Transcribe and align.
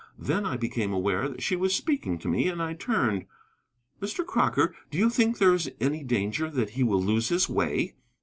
Then 0.17 0.47
I 0.47 0.57
became 0.57 0.91
aware 0.91 1.29
that 1.29 1.43
she 1.43 1.55
was 1.55 1.75
speaking 1.75 2.17
to 2.17 2.27
me, 2.27 2.47
and 2.47 2.59
I 2.59 2.73
turned. 2.73 3.27
"Mr. 4.01 4.25
Crocker, 4.25 4.73
do 4.89 4.97
you 4.97 5.11
think 5.11 5.37
there 5.37 5.53
is 5.53 5.71
any 5.79 6.03
danger 6.03 6.49
that 6.49 6.71
he 6.71 6.81
will 6.81 6.99
lose 7.03 7.29
his 7.29 7.47
way?" 7.47 7.93